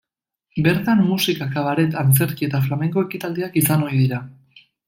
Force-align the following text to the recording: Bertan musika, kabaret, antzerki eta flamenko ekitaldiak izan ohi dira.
Bertan 0.67 1.03
musika, 1.09 1.47
kabaret, 1.57 1.99
antzerki 2.05 2.49
eta 2.49 2.65
flamenko 2.67 3.07
ekitaldiak 3.09 3.63
izan 3.65 3.89
ohi 3.91 4.05
dira. 4.05 4.25